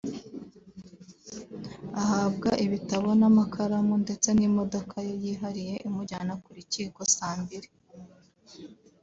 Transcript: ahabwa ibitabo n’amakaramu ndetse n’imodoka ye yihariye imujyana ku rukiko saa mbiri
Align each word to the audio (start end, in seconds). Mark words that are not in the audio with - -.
ahabwa 2.01 2.49
ibitabo 2.65 3.07
n’amakaramu 3.19 3.93
ndetse 4.03 4.27
n’imodoka 4.37 4.95
ye 5.07 5.13
yihariye 5.23 5.75
imujyana 5.87 6.33
ku 6.43 6.49
rukiko 6.57 6.99
saa 7.15 7.35
mbiri 7.41 7.69